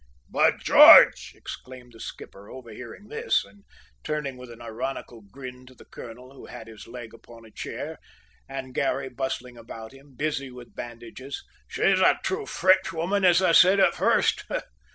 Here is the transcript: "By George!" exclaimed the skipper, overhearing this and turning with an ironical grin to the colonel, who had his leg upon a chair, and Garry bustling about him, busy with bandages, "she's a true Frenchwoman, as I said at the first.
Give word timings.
"By 0.29 0.57
George!" 0.57 1.33
exclaimed 1.35 1.93
the 1.93 1.99
skipper, 1.99 2.49
overhearing 2.49 3.07
this 3.09 3.45
and 3.45 3.63
turning 4.03 4.35
with 4.35 4.49
an 4.49 4.59
ironical 4.59 5.21
grin 5.21 5.67
to 5.67 5.75
the 5.75 5.85
colonel, 5.85 6.33
who 6.33 6.47
had 6.47 6.65
his 6.65 6.87
leg 6.87 7.13
upon 7.13 7.45
a 7.45 7.51
chair, 7.51 7.99
and 8.49 8.73
Garry 8.73 9.09
bustling 9.09 9.59
about 9.59 9.91
him, 9.91 10.15
busy 10.15 10.49
with 10.49 10.73
bandages, 10.73 11.43
"she's 11.67 11.99
a 11.99 12.19
true 12.23 12.47
Frenchwoman, 12.47 13.23
as 13.23 13.43
I 13.43 13.51
said 13.51 13.79
at 13.79 13.91
the 13.91 13.97
first. 13.99 14.43